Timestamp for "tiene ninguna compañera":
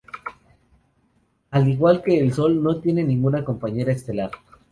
2.81-3.91